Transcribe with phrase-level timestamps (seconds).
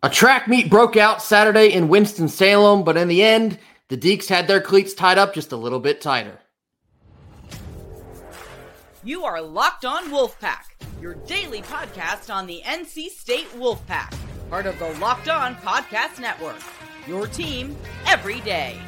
[0.00, 4.46] A track meet broke out Saturday in Winston-Salem, but in the end, the Deacs had
[4.46, 6.38] their cleats tied up just a little bit tighter.
[9.02, 10.66] You are Locked On Wolfpack,
[11.00, 14.14] your daily podcast on the NC State Wolfpack,
[14.48, 16.62] part of the Locked On Podcast Network.
[17.08, 17.76] Your team
[18.06, 18.78] every day.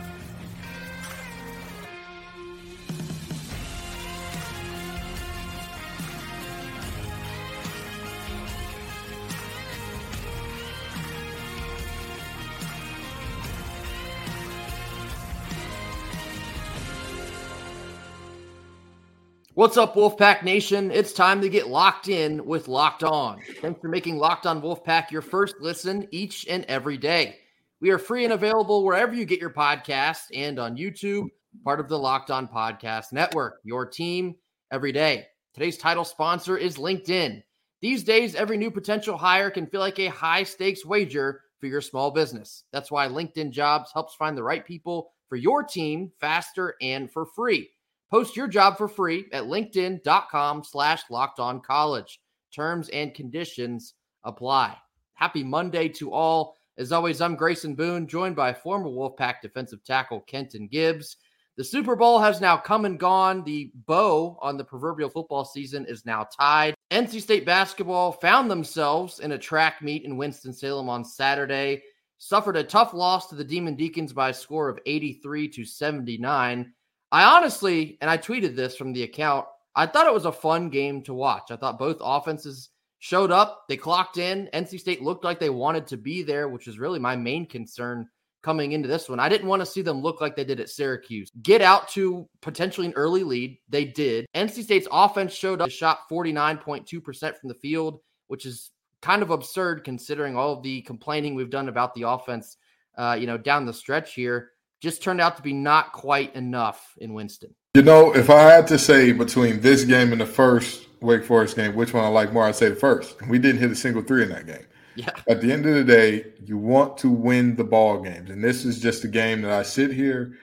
[19.54, 20.92] What's up, Wolfpack Nation?
[20.92, 23.40] It's time to get locked in with Locked On.
[23.60, 27.36] Thanks for making Locked On Wolfpack your first listen each and every day.
[27.80, 31.30] We are free and available wherever you get your podcast and on YouTube,
[31.64, 34.36] part of the Locked On Podcast Network, your team
[34.70, 35.26] every day.
[35.52, 37.42] Today's title sponsor is LinkedIn.
[37.80, 41.80] These days, every new potential hire can feel like a high stakes wager for your
[41.80, 42.62] small business.
[42.72, 47.26] That's why LinkedIn Jobs helps find the right people for your team faster and for
[47.26, 47.68] free.
[48.10, 52.20] Post your job for free at linkedin.com slash locked on college.
[52.52, 53.94] Terms and conditions
[54.24, 54.76] apply.
[55.14, 56.56] Happy Monday to all.
[56.76, 61.18] As always, I'm Grayson Boone, joined by former Wolfpack defensive tackle Kenton Gibbs.
[61.56, 63.44] The Super Bowl has now come and gone.
[63.44, 66.74] The bow on the proverbial football season is now tied.
[66.90, 71.82] NC State basketball found themselves in a track meet in Winston-Salem on Saturday,
[72.18, 76.72] suffered a tough loss to the Demon Deacons by a score of 83 to 79.
[77.12, 80.68] I honestly, and I tweeted this from the account, I thought it was a fun
[80.68, 81.50] game to watch.
[81.50, 84.48] I thought both offenses showed up, they clocked in.
[84.52, 88.06] NC State looked like they wanted to be there, which is really my main concern
[88.42, 89.20] coming into this one.
[89.20, 91.30] I didn't want to see them look like they did at Syracuse.
[91.42, 93.58] Get out to potentially an early lead.
[93.68, 94.26] They did.
[94.34, 98.70] NC State's offense showed up, shot 49.2% from the field, which is
[99.02, 102.56] kind of absurd considering all of the complaining we've done about the offense,
[102.96, 104.50] uh, you know, down the stretch here
[104.80, 107.54] just turned out to be not quite enough in Winston.
[107.74, 111.56] You know, if I had to say between this game and the first Wake Forest
[111.56, 113.16] game, which one I like more, I'd say the first.
[113.28, 114.66] We didn't hit a single three in that game.
[114.96, 115.10] Yeah.
[115.28, 118.30] At the end of the day, you want to win the ball games.
[118.30, 120.38] And this is just a game that I sit here,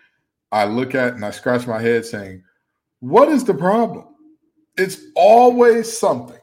[0.51, 2.44] I look at and I scratch my head saying,
[3.00, 4.06] what is the problem?
[4.78, 6.39] It's always something.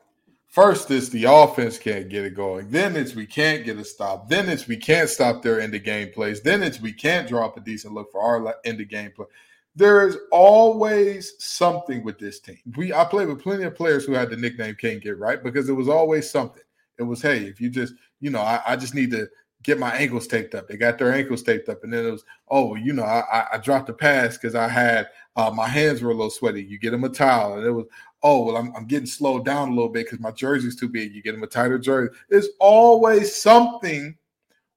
[0.55, 2.69] First, it's the offense can't get it going.
[2.69, 4.29] Then it's we can't get a stop.
[4.29, 6.43] Then it's we can't stop their end of game plays.
[6.43, 9.27] Then it's we can't drop a decent look for our end of game play.
[9.75, 12.61] There is always something with this team.
[12.77, 15.69] We I played with plenty of players who had the nickname "Can't Get Right" because
[15.69, 16.63] it was always something.
[16.99, 19.27] It was hey, if you just you know I, I just need to
[19.65, 20.69] get my ankles taped up.
[20.69, 23.59] They got their ankles taped up, and then it was oh you know I, I
[23.59, 26.63] dropped the pass because I had uh, my hands were a little sweaty.
[26.63, 27.87] You get them a towel, and it was
[28.25, 31.15] oh, well, I'm, I'm getting slowed down a little bit because my jersey's too big.
[31.15, 32.13] You get them a tighter jersey.
[32.31, 34.17] There's always something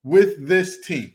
[0.04, 1.14] with this team.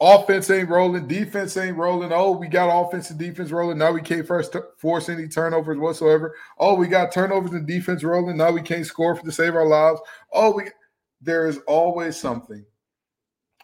[0.00, 2.12] Offense ain't rolling, defense ain't rolling.
[2.12, 3.78] Oh, we got offense and defense rolling.
[3.78, 6.36] Now we can't first force any turnovers whatsoever.
[6.58, 8.36] Oh, we got turnovers and defense rolling.
[8.36, 10.00] Now we can't score for to save our lives.
[10.32, 10.64] Oh, we
[11.20, 12.64] there is always something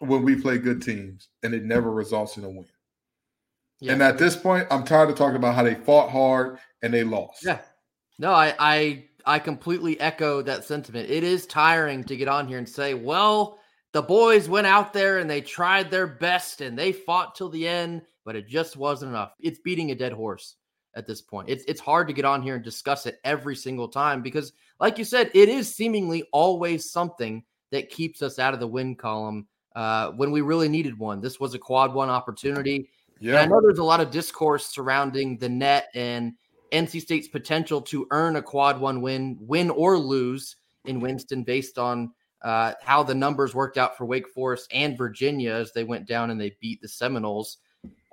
[0.01, 2.67] when we play good teams, and it never results in a win.
[3.85, 3.93] Yeah.
[3.93, 7.05] And at this point, I'm tired of talking about how they fought hard and they
[7.05, 7.45] lost.
[7.45, 7.59] Yeah.
[8.19, 11.11] No, I I I completely echo that sentiment.
[11.11, 13.59] It is tiring to get on here and say, well,
[13.93, 17.69] the boys went out there and they tried their best and they fought till the
[17.69, 19.35] end, but it just wasn't enough.
[19.39, 20.57] It's beating a dead horse
[20.97, 21.51] at this point.
[21.51, 24.97] It's it's hard to get on here and discuss it every single time because like
[24.97, 29.47] you said, it is seemingly always something that keeps us out of the win column
[29.77, 31.21] uh, when we really needed one.
[31.21, 32.89] This was a quad one opportunity.
[33.25, 33.31] Yeah.
[33.31, 36.35] And I know there's a lot of discourse surrounding the net and
[36.73, 41.79] NC State's potential to earn a quad one win, win or lose in Winston based
[41.79, 42.13] on
[42.43, 46.31] uh, how the numbers worked out for Wake Forest and Virginia as they went down
[46.31, 47.57] and they beat the Seminoles.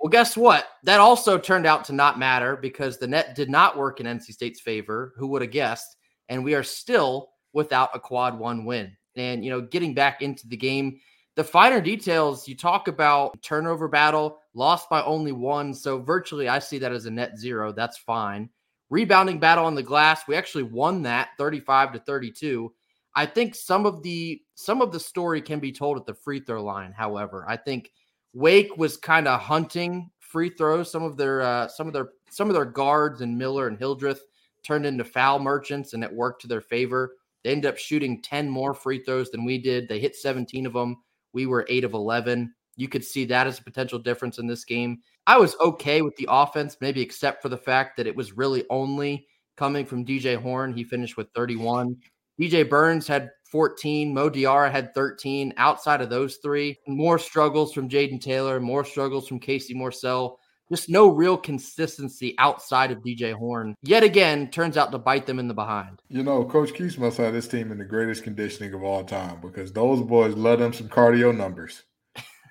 [0.00, 0.66] Well, guess what?
[0.84, 4.32] That also turned out to not matter because the net did not work in NC
[4.32, 5.12] State's favor.
[5.18, 5.98] Who would have guessed?
[6.30, 8.96] And we are still without a quad one win.
[9.14, 10.98] And, you know, getting back into the game,
[11.34, 15.72] the finer details, you talk about turnover battle, lost by only one.
[15.72, 17.72] So virtually, I see that as a net zero.
[17.72, 18.50] That's fine.
[18.90, 22.72] Rebounding battle on the glass, we actually won that 35 to 32.
[23.14, 26.40] I think some of the some of the story can be told at the free
[26.40, 26.92] throw line.
[26.92, 27.90] However, I think
[28.34, 30.90] Wake was kind of hunting free throws.
[30.90, 34.22] Some of their uh, some of their some of their guards and Miller and Hildreth
[34.62, 37.16] turned into foul merchants, and it worked to their favor.
[37.42, 39.88] They ended up shooting 10 more free throws than we did.
[39.88, 40.98] They hit 17 of them.
[41.32, 42.52] We were eight of 11.
[42.76, 45.00] You could see that as a potential difference in this game.
[45.26, 48.64] I was okay with the offense, maybe except for the fact that it was really
[48.70, 49.26] only
[49.56, 50.72] coming from DJ Horne.
[50.72, 51.96] He finished with 31.
[52.40, 54.12] DJ Burns had 14.
[54.12, 55.52] Mo Diarra had 13.
[55.58, 60.36] Outside of those three, more struggles from Jayden Taylor, more struggles from Casey Morsell.
[60.72, 63.74] Just no real consistency outside of DJ Horne.
[63.82, 66.00] Yet again, turns out to bite them in the behind.
[66.08, 69.38] You know, Coach Keatts must have this team in the greatest conditioning of all time
[69.42, 71.82] because those boys love them some cardio numbers.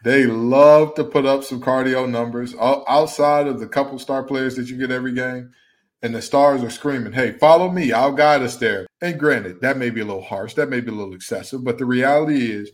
[0.03, 4.69] They love to put up some cardio numbers outside of the couple star players that
[4.69, 5.51] you get every game.
[6.03, 7.91] And the stars are screaming, hey, follow me.
[7.91, 8.85] I'll guide us there.
[9.01, 10.53] And granted, that may be a little harsh.
[10.53, 11.63] That may be a little excessive.
[11.63, 12.69] But the reality is,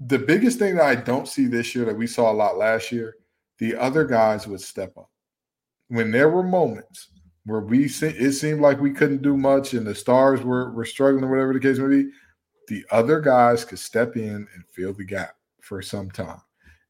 [0.00, 2.90] the biggest thing that I don't see this year that we saw a lot last
[2.90, 3.14] year,
[3.62, 5.08] the other guys would step up.
[5.86, 7.10] When there were moments
[7.44, 11.22] where we it seemed like we couldn't do much and the stars were, were struggling,
[11.22, 12.10] or whatever the case may be,
[12.66, 16.40] the other guys could step in and fill the gap for some time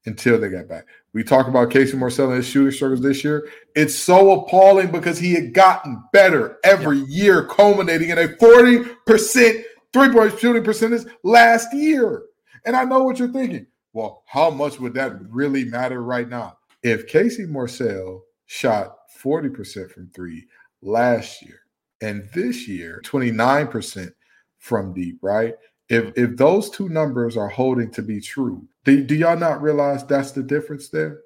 [0.07, 0.87] until they got back.
[1.13, 3.51] We talk about Casey Morsell and his shooting struggles this year.
[3.77, 7.25] It's so appalling because he had gotten better every yeah.
[7.25, 12.23] year, culminating in a 40% three-point shooting percentage last year.
[12.65, 13.67] And I know what you're thinking.
[13.93, 16.57] Well, how much would that really matter right now?
[16.83, 20.47] If Casey Morsell shot 40% from three
[20.83, 21.61] last year
[22.01, 24.13] and this year 29%
[24.59, 25.55] from deep, right?
[25.89, 30.05] If if those two numbers are holding to be true, do, do y'all not realize
[30.05, 31.21] that's the difference there?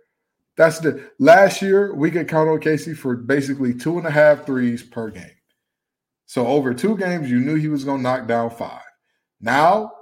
[0.56, 4.46] That's the last year we could count on Casey for basically two and a half
[4.46, 5.30] threes per game.
[6.24, 8.82] So over two games, you knew he was going to knock down five.
[9.40, 9.92] Now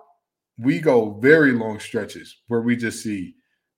[0.58, 3.34] we go very long stretches where we just see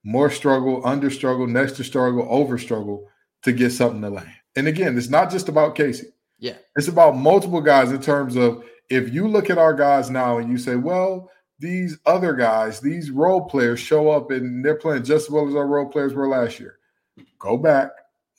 [0.06, 3.08] more struggle, under struggle, next to struggle, over struggle
[3.42, 4.30] to get something to land.
[4.54, 6.06] And again, it's not just about Casey.
[6.38, 6.54] Yeah.
[6.76, 10.48] It's about multiple guys in terms of if you look at our guys now and
[10.48, 15.26] you say, well, these other guys, these role players show up and they're playing just
[15.26, 16.78] as well as our role players were last year.
[17.40, 17.90] Go back,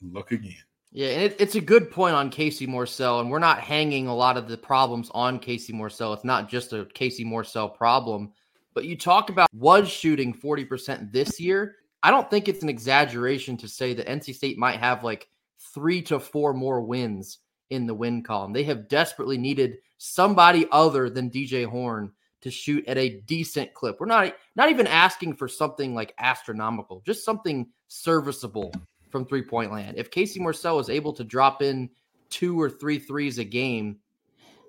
[0.02, 0.56] look again.
[0.94, 4.16] Yeah, and it, it's a good point on Casey Morsell, and we're not hanging a
[4.16, 6.14] lot of the problems on Casey Morsell.
[6.14, 8.32] It's not just a Casey Morsell problem,
[8.78, 11.78] but you talk about was shooting 40% this year.
[12.04, 15.28] I don't think it's an exaggeration to say that NC State might have like
[15.74, 17.40] three to four more wins
[17.72, 18.54] in the win column.
[18.54, 24.00] They have desperately needed somebody other than DJ Horne to shoot at a decent clip.
[24.00, 28.72] We're not not even asking for something like astronomical, just something serviceable
[29.10, 29.98] from three point land.
[29.98, 31.90] If Casey Morsell is able to drop in
[32.30, 33.98] two or three threes a game,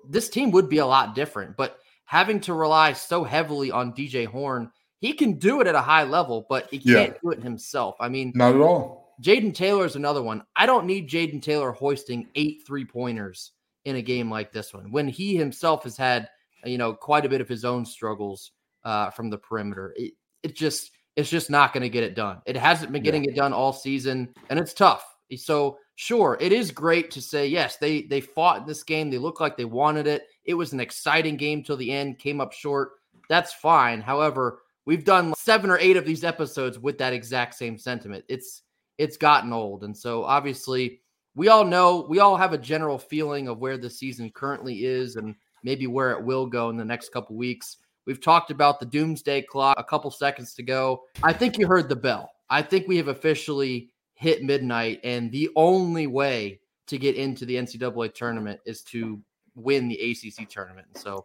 [0.03, 1.55] this team would be a lot different.
[1.55, 1.77] But
[2.09, 6.03] having to rely so heavily on DJ Horne, he can do it at a high
[6.03, 7.19] level, but he can't yeah.
[7.21, 7.97] do it himself.
[7.99, 9.13] I mean, not at all.
[9.21, 10.41] Jayden Taylor is another one.
[10.55, 13.51] I don't need Jayden Taylor hoisting eight three pointers
[13.85, 16.27] in a game like this one when he himself has had
[16.65, 18.53] you know quite a bit of his own struggles
[18.83, 19.93] uh, from the perimeter.
[19.95, 22.41] It, it just it's just not going to get it done.
[22.47, 23.33] It hasn't been getting yeah.
[23.33, 25.05] it done all season, and it's tough.
[25.37, 27.75] So sure, it is great to say yes.
[27.75, 29.09] They they fought in this game.
[29.09, 30.27] They looked like they wanted it.
[30.45, 32.19] It was an exciting game till the end.
[32.19, 32.91] Came up short.
[33.27, 33.99] That's fine.
[33.99, 38.23] However, we've done seven or eight of these episodes with that exact same sentiment.
[38.29, 38.61] It's
[38.97, 41.01] it's gotten old, and so obviously
[41.35, 45.17] we all know we all have a general feeling of where the season currently is
[45.17, 47.75] and maybe where it will go in the next couple weeks.
[48.07, 51.03] We've talked about the doomsday clock a couple seconds to go.
[51.21, 52.31] I think you heard the bell.
[52.49, 57.55] I think we have officially hit midnight, and the only way to get into the
[57.55, 59.21] NCAA tournament is to
[59.55, 60.87] win the ACC tournament.
[60.95, 61.23] So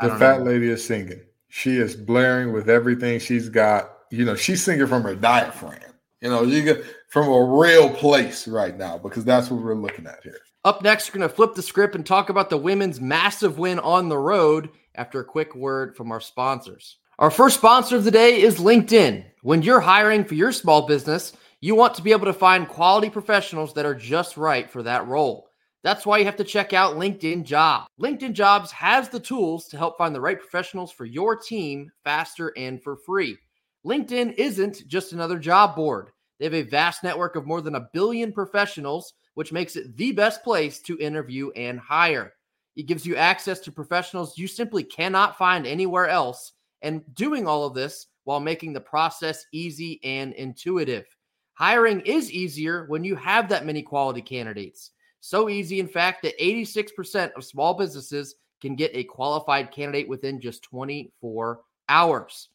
[0.00, 0.46] the fat know.
[0.46, 1.20] lady is singing.
[1.48, 3.98] She is blaring with everything she's got.
[4.10, 5.92] You know, she's singing from her diaphragm.
[6.20, 10.06] You know, you get from a real place right now because that's what we're looking
[10.06, 10.40] at here.
[10.64, 13.78] Up next, we're going to flip the script and talk about the women's massive win
[13.78, 16.96] on the road after a quick word from our sponsors.
[17.20, 19.24] Our first sponsor of the day is LinkedIn.
[19.42, 21.34] When you're hiring for your small business,
[21.64, 25.06] you want to be able to find quality professionals that are just right for that
[25.06, 25.48] role.
[25.82, 27.86] That's why you have to check out LinkedIn Jobs.
[27.98, 32.52] LinkedIn Jobs has the tools to help find the right professionals for your team faster
[32.58, 33.38] and for free.
[33.82, 36.10] LinkedIn isn't just another job board.
[36.38, 40.12] They have a vast network of more than a billion professionals which makes it the
[40.12, 42.34] best place to interview and hire.
[42.76, 46.52] It gives you access to professionals you simply cannot find anywhere else,
[46.82, 51.06] and doing all of this while making the process easy and intuitive.
[51.54, 54.90] Hiring is easier when you have that many quality candidates.
[55.20, 60.40] So easy, in fact, that 86% of small businesses can get a qualified candidate within
[60.40, 62.48] just 24 hours.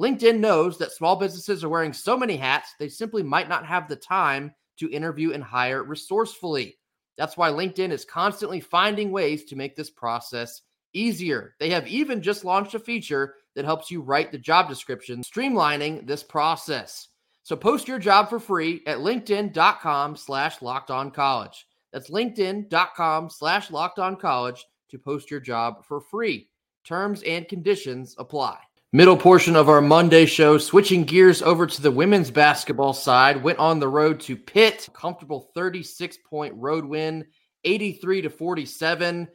[0.00, 3.88] LinkedIn knows that small businesses are wearing so many hats, they simply might not have
[3.88, 6.78] the time to interview and hire resourcefully.
[7.16, 11.54] That's why LinkedIn is constantly finding ways to make this process easier.
[11.58, 16.06] They have even just launched a feature that helps you write the job description, streamlining
[16.06, 17.08] this process.
[17.46, 21.68] So post your job for free at linkedin.com slash locked on college.
[21.92, 26.48] That's linkedin.com slash locked on college to post your job for free.
[26.82, 28.58] Terms and conditions apply.
[28.92, 33.60] Middle portion of our Monday show, switching gears over to the women's basketball side, went
[33.60, 37.24] on the road to Pitt, comfortable 36 point road win,
[37.62, 39.28] 83 to 47.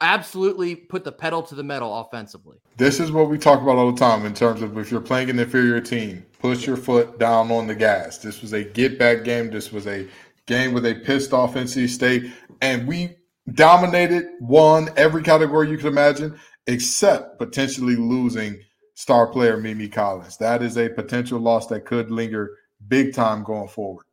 [0.00, 2.58] Absolutely put the pedal to the metal offensively.
[2.76, 5.30] This is what we talk about all the time in terms of if you're playing
[5.30, 8.18] an inferior team, push your foot down on the gas.
[8.18, 9.50] This was a get back game.
[9.50, 10.06] This was a
[10.46, 13.16] game with a pissed off NC State, and we
[13.54, 18.60] dominated, won every category you could imagine, except potentially losing
[18.94, 20.36] star player Mimi Collins.
[20.36, 22.56] That is a potential loss that could linger
[22.88, 24.04] big time going forward.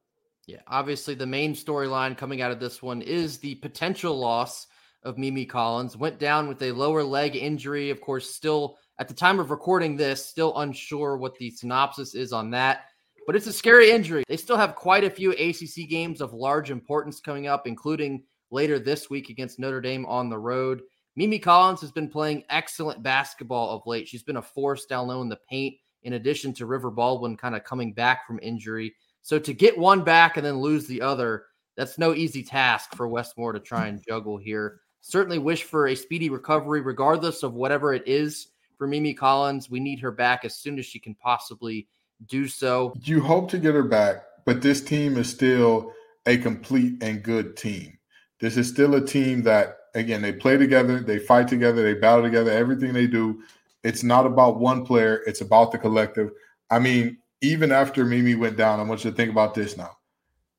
[0.48, 4.68] Yeah, obviously the main storyline coming out of this one is the potential loss
[5.06, 5.96] of Mimi Collins.
[5.96, 9.96] Went down with a lower leg injury, of course, still at the time of recording
[9.96, 12.86] this, still unsure what the synopsis is on that.
[13.26, 14.24] But it's a scary injury.
[14.28, 18.80] They still have quite a few ACC games of large importance coming up, including later
[18.80, 20.82] this week against Notre Dame on the road.
[21.16, 24.08] Mimi Collins has been playing excellent basketball of late.
[24.08, 27.56] She's been a force down low in the paint, in addition to River Baldwin kind
[27.56, 28.94] of coming back from injury.
[29.22, 31.46] So to get one back and then lose the other,
[31.76, 34.82] that's no easy task for Wes Moore to try and juggle here.
[35.08, 39.70] Certainly wish for a speedy recovery, regardless of whatever it is for Mimi Collins.
[39.70, 41.88] We need her back as soon as she can possibly
[42.26, 42.92] do so.
[43.04, 45.94] You hope to get her back, but this team is still
[46.26, 48.00] a complete and good team.
[48.40, 52.24] This is still a team that again, they play together, they fight together, they battle
[52.24, 53.44] together, everything they do.
[53.84, 56.32] It's not about one player, it's about the collective.
[56.72, 59.98] I mean, even after Mimi went down, I want you to think about this now.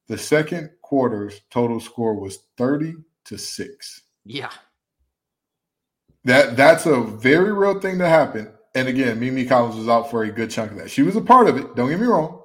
[0.07, 4.03] The second quarter's total score was 30 to 6.
[4.27, 4.51] Yeah.
[6.25, 8.53] That that's a very real thing to happen.
[8.75, 10.91] And again, Mimi Collins was out for a good chunk of that.
[10.91, 12.43] She was a part of it, don't get me wrong,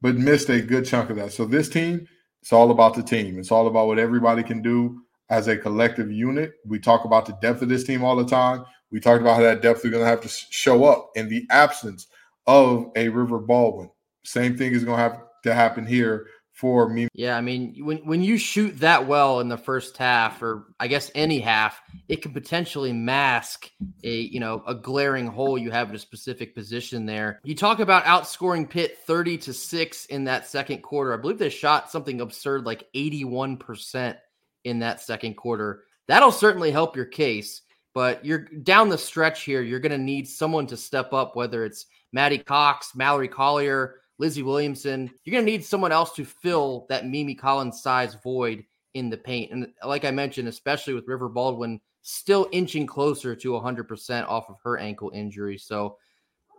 [0.00, 1.32] but missed a good chunk of that.
[1.32, 2.08] So this team,
[2.40, 3.38] it's all about the team.
[3.38, 6.52] It's all about what everybody can do as a collective unit.
[6.66, 8.64] We talk about the depth of this team all the time.
[8.90, 11.46] We talked about how that depth is going to have to show up in the
[11.50, 12.06] absence
[12.46, 13.90] of a River Baldwin.
[14.24, 16.26] Same thing is going to have to happen here
[16.58, 17.06] for me.
[17.12, 20.88] Yeah, I mean, when when you shoot that well in the first half, or I
[20.88, 23.70] guess any half, it can potentially mask
[24.02, 27.40] a you know a glaring hole you have in a specific position there.
[27.44, 31.14] You talk about outscoring Pitt thirty to six in that second quarter.
[31.14, 34.18] I believe they shot something absurd like eighty one percent
[34.64, 35.84] in that second quarter.
[36.08, 37.62] That'll certainly help your case,
[37.94, 39.62] but you're down the stretch here.
[39.62, 44.42] You're going to need someone to step up, whether it's Maddie Cox, Mallory Collier, Lizzie
[44.42, 45.10] Williamson.
[45.24, 49.16] You're going to need someone else to fill that Mimi Collins size void in the
[49.16, 49.52] paint.
[49.52, 54.56] And like I mentioned, especially with River Baldwin still inching closer to 100% off of
[54.62, 55.58] her ankle injury.
[55.58, 55.98] So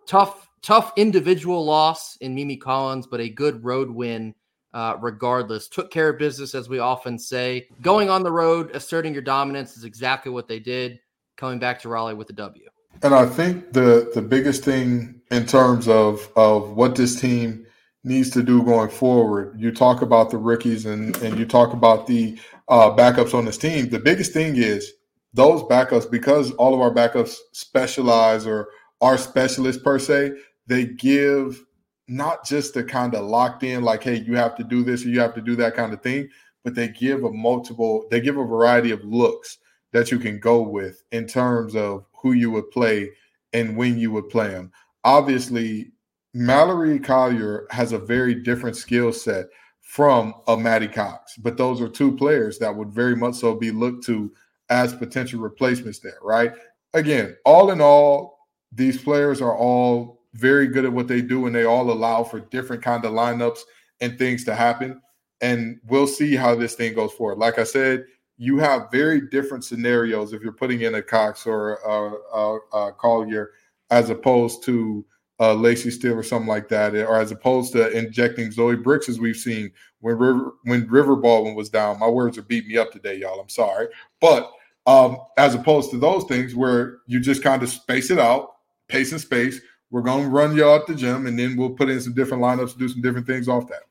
[0.06, 4.34] tough, tough individual loss in Mimi Collins, but a good road win
[4.74, 5.68] uh, regardless.
[5.68, 7.68] Took care of business, as we often say.
[7.82, 11.00] Going on the road, asserting your dominance is exactly what they did,
[11.38, 12.70] coming back to Raleigh with a W.
[13.02, 17.66] And I think the the biggest thing in terms of of what this team
[18.04, 22.08] needs to do going forward, you talk about the rookies and and you talk about
[22.08, 22.38] the
[22.68, 23.90] uh, backups on this team.
[23.90, 24.92] The biggest thing is
[25.34, 28.70] those backups because all of our backups specialize or
[29.02, 30.34] are specialists per se.
[30.68, 31.64] They give
[32.08, 35.10] not just the kind of locked in, like, hey, you have to do this or
[35.10, 36.28] you have to do that kind of thing,
[36.64, 39.58] but they give a multiple, they give a variety of looks
[39.94, 43.12] that you can go with in terms of who you would play
[43.54, 44.72] and when you would play them.
[45.04, 45.92] Obviously,
[46.34, 49.48] Mallory Collier has a very different skill set
[49.82, 53.72] from a Maddie Cox, but those are two players that would very much so be
[53.72, 54.32] looked to
[54.70, 56.54] as potential replacements there, right?
[56.94, 58.40] Again, all in all,
[58.72, 62.40] these players are all very good at what they do and they all allow for
[62.40, 63.62] different kind of lineups
[64.00, 65.02] and things to happen
[65.42, 68.06] and we'll see how this thing goes forward like i said
[68.40, 72.94] you have very different scenarios if you're putting in a cox or a, a, a
[72.94, 73.52] collier
[73.92, 75.06] as opposed to
[75.40, 79.38] Lacey Steele or something like that, or as opposed to injecting Zoe Brooks as we've
[79.38, 82.00] seen when River when River Baldwin was down.
[82.00, 83.40] My words are beating me up today, y'all.
[83.40, 83.88] I'm sorry,
[84.20, 84.52] but
[84.86, 88.56] um, as opposed to those things where you just kind of space it out,
[88.88, 91.90] pace and space, we're going to run you out the gym, and then we'll put
[91.90, 93.84] in some different lineups, do some different things off that.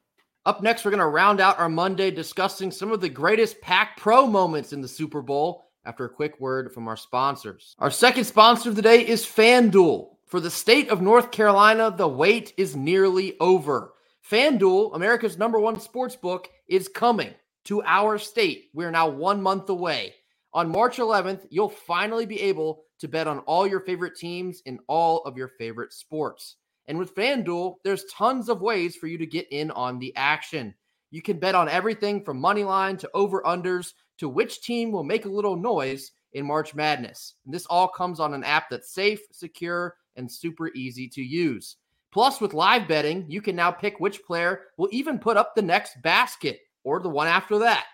[0.49, 3.99] Up next, we're going to round out our Monday discussing some of the greatest Pack
[3.99, 7.75] Pro moments in the Super Bowl after a quick word from our sponsors.
[7.81, 10.09] Our second sponsor of the day is FanDuel.
[10.25, 13.93] For the state of North Carolina, the wait is nearly over.
[14.27, 18.71] FanDuel, America's number one sports book, is coming to our state.
[18.73, 20.15] We're now one month away.
[20.55, 24.79] On March 11th, you'll finally be able to bet on all your favorite teams in
[24.87, 26.57] all of your favorite sports.
[26.89, 30.75] And with FanDuel, there's tons of ways for you to get in on the action.
[31.11, 35.05] You can bet on everything from money line to over unders to which team will
[35.05, 37.35] make a little noise in March Madness.
[37.45, 41.77] And this all comes on an app that's safe, secure, and super easy to use.
[42.11, 45.63] Plus, with live betting, you can now pick which player will even put up the
[45.63, 47.85] next basket or the one after that.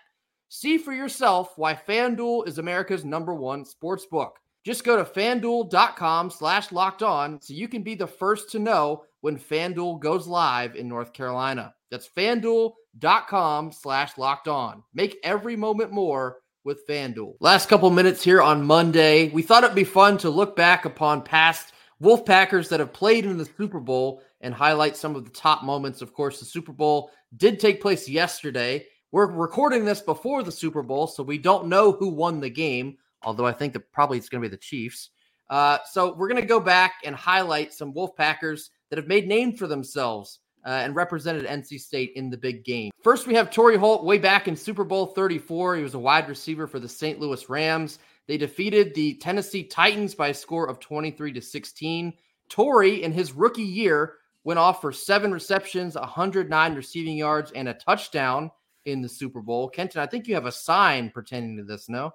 [0.47, 4.39] See for yourself why FanDuel is America's number one sports book.
[4.65, 9.03] Just go to fanduel.com slash locked on so you can be the first to know
[9.21, 11.75] when FanDuel goes live in North Carolina.
[11.91, 14.83] That's fanduel.com slash locked on.
[14.93, 17.35] Make every moment more with FanDuel.
[17.39, 19.29] Last couple minutes here on Monday.
[19.29, 23.37] We thought it'd be fun to look back upon past Wolfpackers that have played in
[23.37, 26.01] the Super Bowl and highlight some of the top moments.
[26.01, 28.85] Of course, the Super Bowl did take place yesterday.
[29.11, 32.97] We're recording this before the Super Bowl, so we don't know who won the game,
[33.25, 35.09] although I think that probably it's going to be the Chiefs.
[35.49, 39.53] Uh, so we're going to go back and highlight some Wolfpackers that have made name
[39.53, 42.91] for themselves uh, and represented NC State in the big game.
[43.03, 45.75] First, we have Torry Holt way back in Super Bowl 34.
[45.75, 47.19] He was a wide receiver for the St.
[47.19, 47.99] Louis Rams.
[48.27, 52.13] They defeated the Tennessee Titans by a score of 23 to 16.
[52.49, 57.73] Torry, in his rookie year, went off for seven receptions, 109 receiving yards, and a
[57.73, 58.49] touchdown
[58.85, 59.69] in the Super Bowl.
[59.69, 62.11] Kenton, I think you have a sign pertaining to this, no?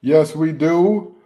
[0.00, 1.16] Yes, we do.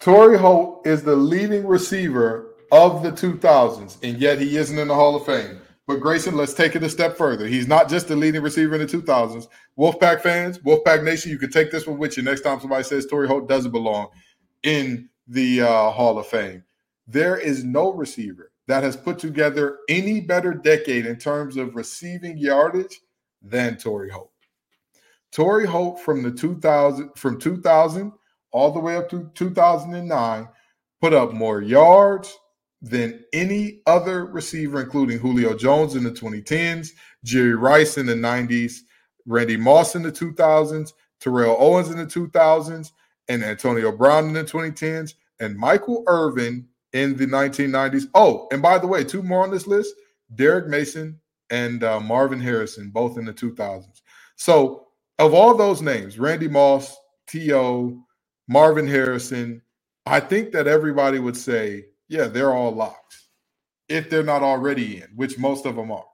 [0.00, 4.94] Torry Holt is the leading receiver of the 2000s, and yet he isn't in the
[4.94, 5.60] Hall of Fame.
[5.86, 7.46] But Grayson, let's take it a step further.
[7.46, 9.46] He's not just the leading receiver in the 2000s.
[9.78, 13.06] Wolfpack fans, Wolfpack Nation, you can take this one with you next time somebody says
[13.06, 14.08] Torry Holt doesn't belong
[14.62, 16.64] in the uh, Hall of Fame.
[17.06, 22.38] There is no receiver that has put together any better decade in terms of receiving
[22.38, 23.00] yardage
[23.42, 24.32] than Torry Holt.
[25.34, 28.12] Torry Holt from the 2000 from 2000
[28.52, 30.48] all the way up to 2009
[31.00, 32.38] put up more yards,
[32.84, 36.90] than any other receiver, including Julio Jones in the 2010s,
[37.24, 38.80] Jerry Rice in the 90s,
[39.26, 42.92] Randy Moss in the 2000s, Terrell Owens in the 2000s,
[43.28, 48.04] and Antonio Brown in the 2010s, and Michael Irvin in the 1990s.
[48.14, 49.94] Oh, and by the way, two more on this list
[50.34, 51.18] Derrick Mason
[51.50, 54.02] and uh, Marvin Harrison, both in the 2000s.
[54.36, 54.83] So,
[55.18, 56.96] of all those names, Randy Moss,
[57.28, 58.04] T.O.,
[58.48, 59.62] Marvin Harrison,
[60.06, 63.28] I think that everybody would say yeah, they're all locks.
[63.88, 66.04] If they're not already in, which most of them are.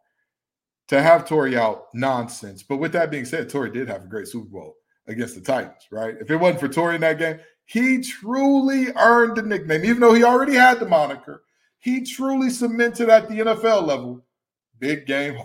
[0.88, 2.62] To have Torry out, nonsense.
[2.62, 5.86] But with that being said, Torry did have a great Super Bowl against the Titans,
[5.92, 6.16] right?
[6.20, 10.14] If it wasn't for Torry in that game, he truly earned the nickname, even though
[10.14, 11.44] he already had the moniker.
[11.78, 14.24] He truly cemented at the NFL level.
[14.78, 15.38] Big game.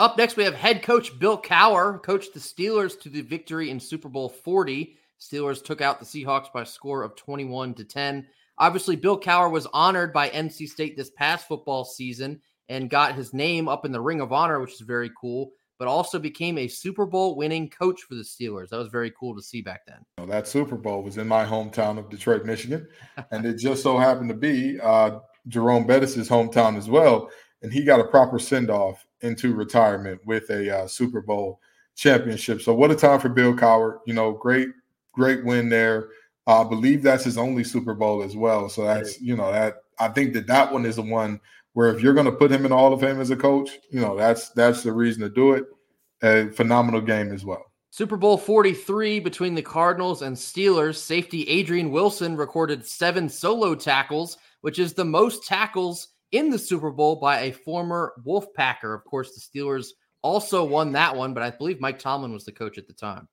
[0.00, 3.78] Up next, we have head coach Bill Cowher, coached the Steelers to the victory in
[3.78, 4.96] Super Bowl 40.
[5.20, 8.26] Steelers took out the Seahawks by a score of 21 to 10.
[8.56, 13.34] Obviously, Bill Cowher was honored by NC State this past football season and got his
[13.34, 16.66] name up in the Ring of Honor, which is very cool, but also became a
[16.66, 18.70] Super Bowl winning coach for the Steelers.
[18.70, 20.28] That was very cool to see back then.
[20.30, 22.88] that Super Bowl was in my hometown of Detroit, Michigan.
[23.32, 27.28] and it just so happened to be uh, Jerome Bettis' hometown as well.
[27.60, 31.60] And he got a proper send off into retirement with a uh, Super Bowl
[31.96, 32.62] championship.
[32.62, 33.98] So, what a time for Bill Cowher.
[34.06, 34.68] You know, great,
[35.12, 36.08] great win there.
[36.46, 38.68] I believe that's his only Super Bowl as well.
[38.68, 41.40] So that's you know that I think that that one is the one
[41.74, 43.70] where if you're going to put him in the Hall of Fame as a coach,
[43.90, 45.64] you know that's that's the reason to do it.
[46.22, 47.64] A phenomenal game as well.
[47.90, 50.96] Super Bowl 43 between the Cardinals and Steelers.
[50.96, 56.90] Safety Adrian Wilson recorded seven solo tackles, which is the most tackles in the Super
[56.90, 58.94] Bowl by a former Wolfpacker.
[58.94, 59.88] Of course, the Steelers
[60.22, 63.28] also won that one, but I believe Mike Tomlin was the coach at the time.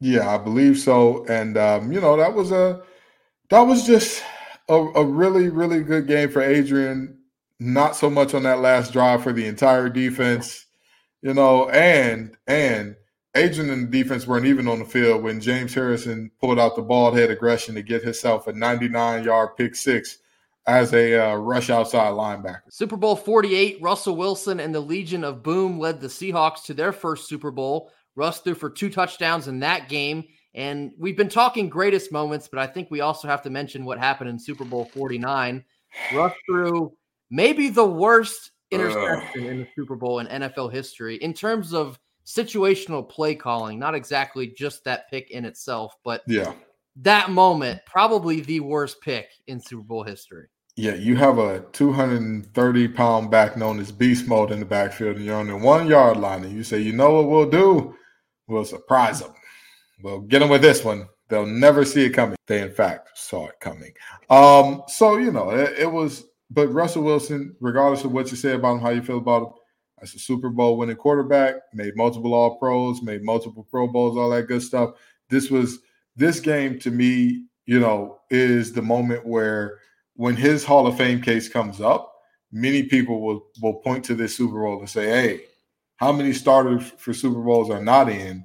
[0.00, 1.24] Yeah, I believe so.
[1.26, 2.82] And um, you know, that was a
[3.50, 4.22] that was just
[4.68, 7.18] a, a really, really good game for Adrian.
[7.60, 10.66] Not so much on that last drive for the entire defense,
[11.22, 12.94] you know, and and
[13.34, 16.82] Adrian and the defense weren't even on the field when James Harrison pulled out the
[16.82, 20.18] bald head aggression to get himself a 99 yard pick six
[20.68, 22.60] as a uh, rush outside linebacker.
[22.68, 26.92] Super Bowl 48, Russell Wilson and the Legion of Boom led the Seahawks to their
[26.92, 27.90] first Super Bowl.
[28.16, 30.24] Russ threw for two touchdowns in that game.
[30.54, 33.98] And we've been talking greatest moments, but I think we also have to mention what
[33.98, 35.64] happened in Super Bowl 49.
[36.14, 36.92] Russ threw
[37.30, 43.08] maybe the worst interception in the Super Bowl in NFL history in terms of situational
[43.08, 46.52] play calling, not exactly just that pick in itself, but yeah,
[46.96, 50.48] that moment, probably the worst pick in Super Bowl history.
[50.78, 55.24] Yeah, you have a 230 pound back known as beast mode in the backfield, and
[55.24, 57.96] you're on the one yard line, and you say, you know what we'll do?
[58.46, 59.34] We'll surprise them.
[60.04, 61.08] We'll get them with this one.
[61.28, 62.36] They'll never see it coming.
[62.46, 63.92] They, in fact, saw it coming.
[64.30, 66.26] Um, so you know, it, it, was.
[66.48, 69.52] But Russell Wilson, regardless of what you say about him, how you feel about him,
[70.00, 74.30] as a Super Bowl winning quarterback, made multiple All Pros, made multiple Pro Bowls, all
[74.30, 74.92] that good stuff.
[75.28, 75.80] This was
[76.14, 79.80] this game to me, you know, is the moment where
[80.18, 82.12] when his Hall of Fame case comes up,
[82.50, 85.40] many people will will point to this Super Bowl and say, "Hey,
[85.96, 88.44] how many starters for Super Bowls are not in?"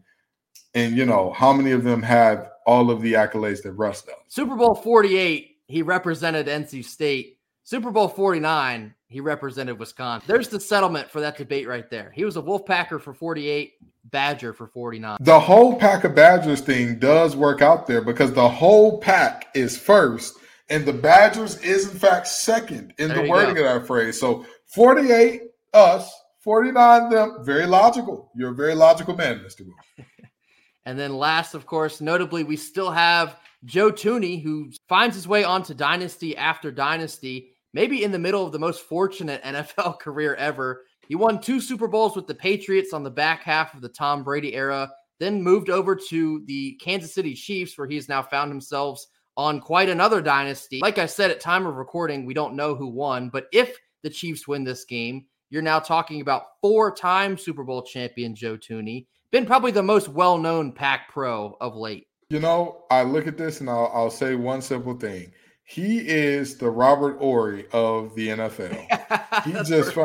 [0.76, 4.16] And you know, how many of them have all of the accolades that Russ does?
[4.28, 7.40] Super Bowl 48, he represented NC State.
[7.64, 10.26] Super Bowl 49, he represented Wisconsin.
[10.28, 12.12] There's the settlement for that debate right there.
[12.14, 13.74] He was a Wolfpacker for 48,
[14.12, 15.18] Badger for 49.
[15.22, 19.76] The whole pack of Badgers thing does work out there because the whole pack is
[19.76, 20.38] first
[20.74, 23.66] and the Badgers is in fact second in there the wording go.
[23.66, 24.20] of that phrase.
[24.20, 28.32] So 48 us, 49 them, very logical.
[28.36, 29.62] You're a very logical man, Mr.
[29.62, 30.06] Will.
[30.86, 35.44] and then last, of course, notably, we still have Joe Thuney, who finds his way
[35.44, 40.82] onto dynasty after dynasty maybe in the middle of the most fortunate NFL career ever.
[41.08, 44.24] He won two Super Bowls with the Patriots on the back half of the Tom
[44.24, 49.04] Brady era, then moved over to the Kansas City Chiefs, where he's now found himself
[49.38, 50.80] on quite another dynasty.
[50.82, 54.10] Like I said, at time of recording, we don't know who won, but if the
[54.10, 59.46] Chiefs win this game, you're now talking about four-time Super Bowl champion Joe Thuney, been
[59.46, 62.08] probably the most well-known Pack Pro of late.
[62.30, 65.32] You know, I look at this and I'll, I'll say one simple thing
[65.66, 69.44] he is the Robert Horry of the NFL.
[69.46, 69.98] he just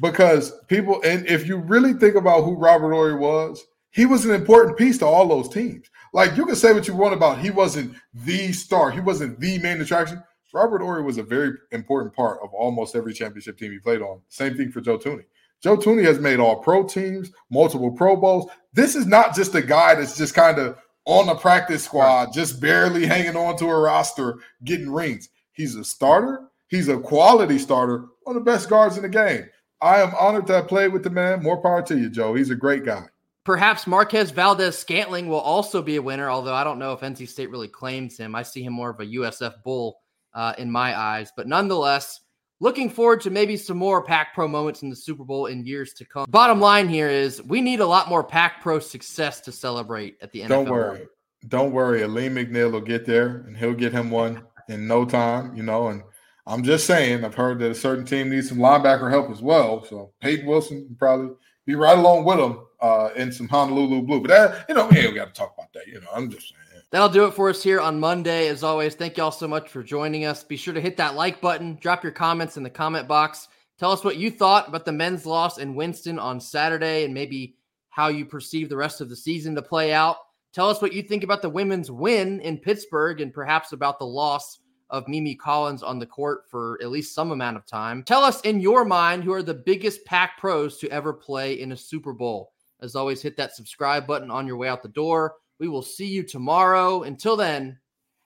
[0.00, 4.34] because people and if you really think about who Robert Horry was, he was an
[4.34, 5.90] important piece to all those teams.
[6.12, 9.58] Like you can say what you want about he wasn't the star, he wasn't the
[9.58, 10.22] main attraction.
[10.52, 14.20] Robert Horry was a very important part of almost every championship team he played on.
[14.28, 15.24] Same thing for Joe Thuney.
[15.62, 18.50] Joe Thuney has made all pro teams, multiple Pro Bowls.
[18.72, 22.60] This is not just a guy that's just kind of on the practice squad, just
[22.60, 25.28] barely hanging on to a roster, getting rings.
[25.52, 26.50] He's a starter.
[26.68, 29.44] He's a quality starter, one of the best guards in the game.
[29.82, 31.42] I am honored to have played with the man.
[31.42, 32.34] More power to you, Joe.
[32.34, 33.06] He's a great guy.
[33.44, 37.28] Perhaps Marquez Valdes Scantling will also be a winner, although I don't know if NC
[37.28, 38.34] State really claims him.
[38.34, 39.98] I see him more of a USF Bull
[40.34, 41.32] uh, in my eyes.
[41.34, 42.20] But nonetheless,
[42.60, 45.94] looking forward to maybe some more Pack Pro moments in the Super Bowl in years
[45.94, 46.26] to come.
[46.28, 50.32] Bottom line here is we need a lot more Pack Pro success to celebrate at
[50.32, 50.48] the NFL.
[50.48, 51.08] Don't worry.
[51.48, 52.02] Don't worry.
[52.02, 55.88] Alim McNeill will get there and he'll get him one in no time, you know.
[55.88, 56.02] And
[56.46, 59.84] I'm just saying, I've heard that a certain team needs some linebacker help as well.
[59.84, 61.34] So Peyton Wilson probably
[61.66, 64.20] be right along with them uh, in some Honolulu blue.
[64.20, 65.86] But that, you know, hey, we got to talk about that.
[65.86, 66.82] You know, I'm just saying.
[66.90, 68.48] That'll do it for us here on Monday.
[68.48, 70.42] As always, thank you all so much for joining us.
[70.42, 73.48] Be sure to hit that like button, drop your comments in the comment box.
[73.78, 77.56] Tell us what you thought about the men's loss in Winston on Saturday and maybe
[77.90, 80.16] how you perceive the rest of the season to play out.
[80.52, 84.06] Tell us what you think about the women's win in Pittsburgh and perhaps about the
[84.06, 84.58] loss
[84.90, 88.02] of Mimi Collins on the court for at least some amount of time.
[88.02, 91.72] Tell us in your mind who are the biggest pack pros to ever play in
[91.72, 92.52] a Super Bowl.
[92.82, 95.34] As always, hit that subscribe button on your way out the door.
[95.58, 97.02] We will see you tomorrow.
[97.02, 97.78] Until then,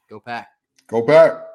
[0.09, 0.49] go pack.
[0.87, 1.54] Go pack.